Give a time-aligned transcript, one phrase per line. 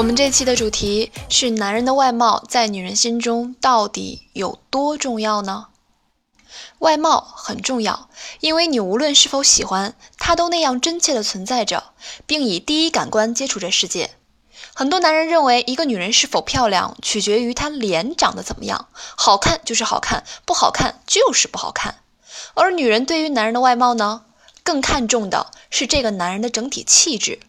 [0.00, 5.66] 我们这期的主题是男人的外貌在女人心中到底有多重要呢？
[6.78, 8.08] 外貌很重要，
[8.40, 11.92] 因为你无论是否喜欢，它都那样真切的存在着，
[12.24, 14.12] 并以第一感官接触着世界。
[14.72, 18.88] 很多男人认为一个女人是否漂亮取决于她脸长得怎么样，
[19.18, 21.96] 好看就是好看，不好看就是不好看。
[22.54, 24.22] 而女人对于男人的外貌呢，
[24.62, 27.40] 更看重的是这个男人的整体气质，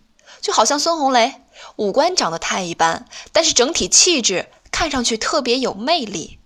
[0.42, 1.36] 就好像孙红雷。
[1.76, 6.40] 五官长得太一般，但是整体气质看上去特别有魅力。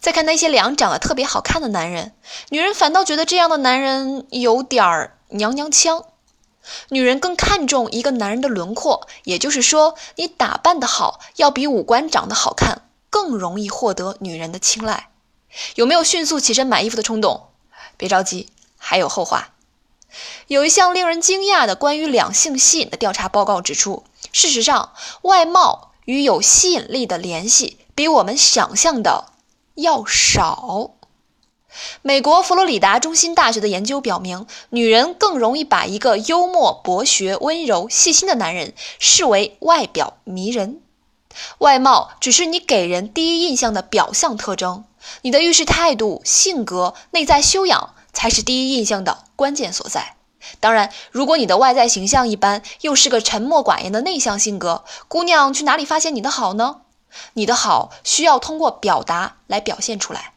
[0.00, 2.12] 再看那些脸长得特别好看的男人，
[2.48, 6.04] 女人反倒觉得这样的男人有点儿娘娘腔。
[6.90, 15.08] 女人更看重一个男人的轮廓，也就是说，你打扮得好，要比五官长得好看更容易获得女人的青睐。
[15.74, 17.48] 有没有迅速起身买衣服的冲动？
[17.96, 19.50] 别着急，还有后话。
[20.46, 29.26] 有一项令人惊讶的关于两性吸引的调查报告指出，事实上，外貌与有吸引力的联系比我们想象的
[29.74, 30.90] 要少。
[32.02, 40.82] 美国佛罗里达中心大学的研究表明，女人更容易把一个幽默、博学、温柔、细心的男人视为外表迷人。
[41.58, 44.84] 外貌只是你给人第一印象的表象特征，
[45.22, 50.16] 你的遇事态度、性格、内在修养才是第一印象的关键所在。
[50.60, 56.82] 当然，如果你的外在形象一般，又是个沉默寡言的内向性格，姑娘去哪里发现你的好呢？
[57.34, 60.32] 你的好需要通过表达来表现出来。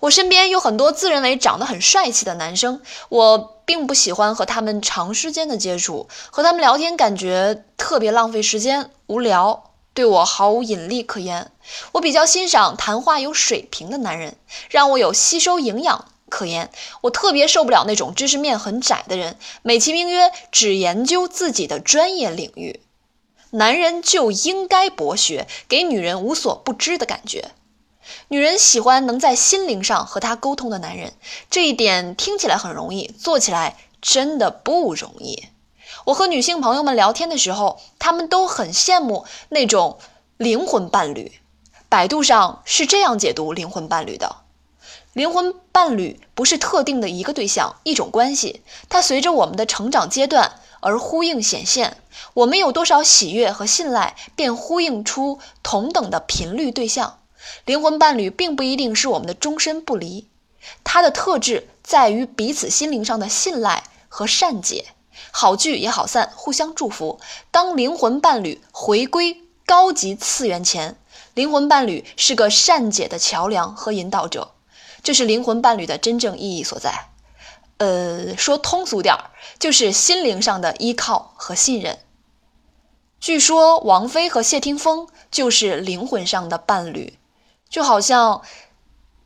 [0.00, 11.52] 我身边有很多自认为长得很帅气的男生，我并不喜欢和他们长时间的接触，和他们聊天感觉特别浪费时间、无聊，对我毫无引力可言。
[11.92, 14.36] 我比较欣赏谈话有水平的男人，
[14.68, 16.70] 让我有吸收营养可言。
[17.02, 22.80] 我特别受不了那种知识面很窄的人，美其名曰只研究自己的专业领域。
[23.50, 27.50] 男人就应该博学，给女人无所不知的感觉。
[28.28, 31.12] 女人喜欢能在心灵上和她沟通的男人，
[31.50, 35.44] 这一点听起来很容易，做起来真的不容易。
[36.06, 39.98] 我和女性朋友们聊天的时候，她们都很羡慕那种
[40.38, 41.32] 灵魂伴侣。
[41.90, 44.36] 百度上是这样解读灵魂伴侣的：
[45.12, 51.98] 灵魂伴侣不是特定的一个对象、一种关系，它随着我们的成长阶段而呼应显现。
[52.32, 57.18] 我们有多少喜悦和信赖，便呼应出同等的频率对象。
[57.66, 60.28] 灵魂伴侣并不一定是我们的终身不离，
[60.82, 64.86] 它的特质在于彼此心灵上的信赖和善解，
[65.30, 67.20] 好聚也好散，互相祝福。
[67.50, 70.96] 当灵魂伴侣回归高级次元前，
[71.34, 74.51] 灵魂伴侣是个善解的桥梁和引导者，
[75.02, 77.06] 这是灵魂伴侣的真正意义所在。
[77.78, 81.98] 呃，说通俗点儿，就是心灵上的依靠和信任。
[83.18, 87.18] 据说王菲和谢霆锋就是灵魂上的伴侣。
[87.68, 88.42] 就好像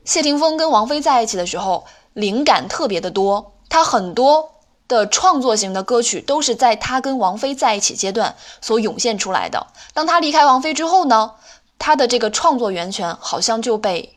[0.05, 3.53] 谢霆锋跟王菲在一起的时候，灵感特别的多。
[3.69, 4.55] 他很多
[4.87, 9.67] 的创作型的歌曲都是在他跟王菲在一起阶段所涌现出来的。
[9.93, 11.33] 当他离开王菲之后呢，
[11.79, 14.16] 他的这个创作源泉好像就被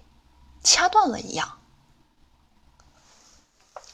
[0.63, 1.57] 掐断了一样。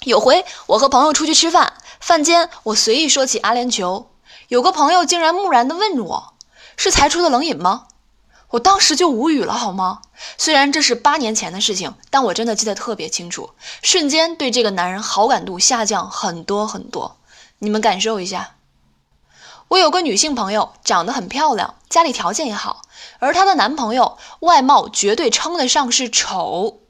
[0.01, 4.05] 有回我和朋友出去吃饭，饭间我随意说起阿联酋，
[4.49, 6.33] 有个朋友竟然木然地问我
[6.77, 7.87] ：“是才出的冷饮吗？”
[8.51, 10.01] 我当时就无语了，好吗？
[10.37, 13.49] 虽然这是八年前的事情，但我真的记得特别清楚，
[13.81, 17.17] 瞬间对这个男人好感度下降很多很多。
[17.59, 18.54] 你们感受一下。
[19.67, 22.83] 我有个女性朋友，长得很漂亮，家里条件也好，
[23.19, 26.81] 而她的男朋友外貌绝对称得上是丑，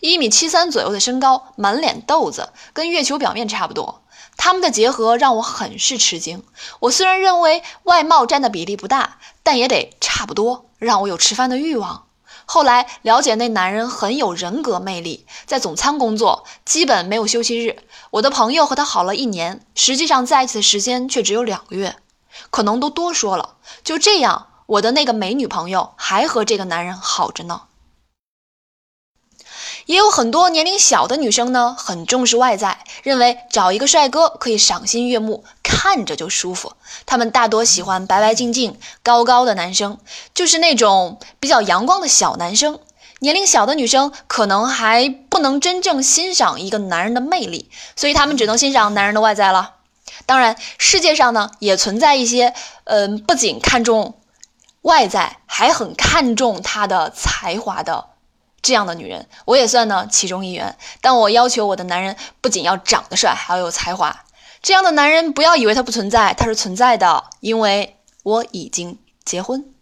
[0.00, 4.02] 一米七三左右的身高，满脸痘子，跟月球表面差不多。
[4.36, 6.42] 他们的结合让我很是吃惊。
[6.80, 10.66] 我虽然认为外貌占的比例不大，但也得差不多。
[10.78, 12.06] 让我有吃饭的欲望。
[12.44, 17.78] 后来了解那男人很有人格魅力，在总餐工作，基本没有休息日。
[18.10, 21.94] 我的朋友和他好了一年，实际上在一起的时间却只有两个月，
[22.50, 23.56] 可能都多说了。
[23.82, 27.62] 就这样，我的那个美女朋友还和这个男人好着呢。
[29.86, 36.74] 也有很多年龄小的女生呢，很重视外在，认为找一个帅哥可以赏心悦目，看着就舒服。
[37.04, 39.98] 他们大多喜欢白白净净、高高的男生，
[40.34, 42.78] 就是那种比较阳光的小男生。
[43.18, 49.74] 年龄小的女生可能还不能真正欣赏一个男人的魅力，所以他们只能欣赏男人的外在了。
[50.26, 52.54] 当然，世界上呢也存在一些，
[52.84, 54.18] 嗯，不仅看重
[54.82, 58.10] 外在，还很看重他的才华的
[58.60, 59.28] 这样的女人。
[59.44, 60.76] 我也算呢其中一员。
[61.00, 64.24] 但我要求我的男人不仅要长得帅，还要有才华。
[64.62, 69.72] 这样的男人不要以为他不存在，他是存在的，因为我已经结婚。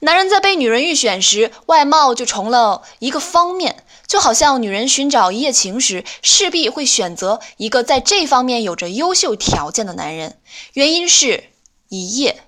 [0.00, 10.38] 男人在被女人预选时，外貌就成了一个方面，就好像女人寻找一夜情时，势必会选择一个在这方面有着优秀条件的男人。
[10.74, 11.50] 原因是
[11.88, 12.42] 一夜，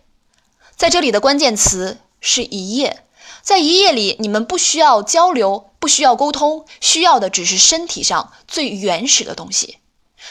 [0.76, 3.04] 在这里的关键词是一夜，
[3.42, 9.78] 在一夜里，你们不需要交流，不需要沟通，需要的只是身体上最原始的东西。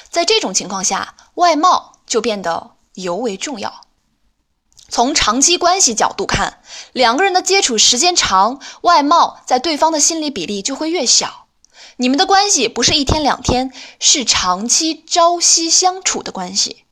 [0.10, 3.86] 在这种情况下，外貌就变得尤为重要。
[4.94, 6.60] 从长期关系角度看，
[6.92, 11.48] 两个人的接触时间长，外貌在对方的心理比例就会越小。
[11.98, 16.84] 你们的关系不是一天两天，是长期朝夕相处的关系。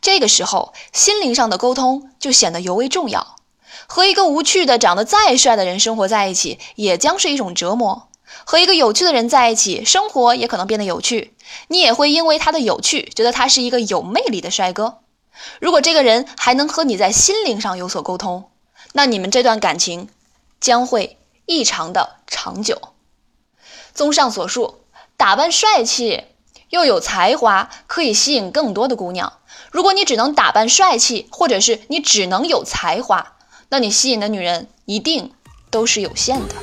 [0.00, 3.36] 这个时候，心灵上的沟通就显得尤为重要。
[3.86, 8.08] 和一个无趣的、长得再帅的人生活在一起，也将是一种折磨；
[8.46, 11.34] 和一个有趣的人在一起，生活也可能变得有趣。
[11.68, 15.00] 你也会因为他的有趣，觉得他是一个有魅力的帅哥。
[15.60, 18.50] 如果这个人还能和你在心灵上有所沟通，
[18.92, 20.08] 那你们这段感情
[20.60, 22.80] 将会异常的长久。
[23.94, 24.80] 综上所述，
[25.16, 26.24] 打扮帅气
[26.70, 29.32] 又有才华，可以吸引更多的姑娘。
[29.70, 33.36] 如果你只能打扮帅气，或者是你只能有才华，
[33.68, 35.32] 那你吸引的女人一定
[35.70, 36.54] 都是有限的。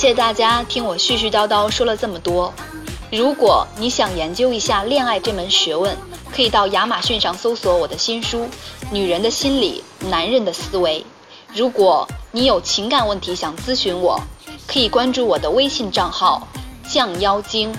[0.00, 2.50] 谢谢大家听我絮絮叨叨说了这么多。
[3.12, 5.94] 如果你想研究一下恋爱这门学问，
[6.34, 8.44] 可以到亚马逊上搜索我的新书
[8.90, 11.00] 《女人的心理，男人的思维》。
[11.54, 14.18] 如果你有情感问题想咨询我，
[14.66, 16.48] 可以关注我的微信账号
[16.88, 17.70] “酱妖精”。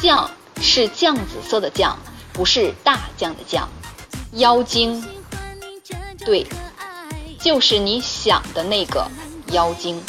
[0.00, 0.30] 酱
[0.62, 1.98] 是酱紫色的酱，
[2.32, 3.68] 不是大酱的酱。
[4.32, 5.04] 妖精，
[6.24, 6.46] 对，
[7.38, 9.06] 就是你想的那个
[9.52, 10.02] 妖精。